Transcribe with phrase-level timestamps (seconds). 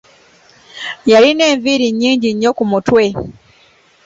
[1.11, 3.03] Yalina enviiri nnyingi nnyo ku mutwe.